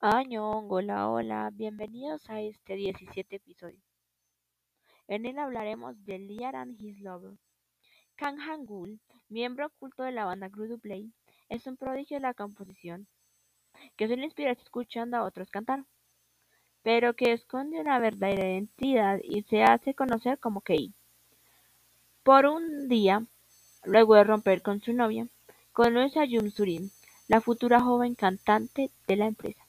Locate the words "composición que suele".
12.34-14.26